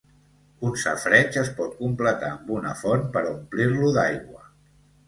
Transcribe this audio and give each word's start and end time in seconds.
Un 0.69 0.79
safareig 0.83 1.37
es 1.43 1.51
pot 1.61 1.77
completar 1.83 2.33
amb 2.37 2.51
una 2.57 2.75
font 2.83 3.07
per 3.15 3.25
a 3.27 3.31
omplir-lo 3.39 3.97
d'aigua. 4.01 4.47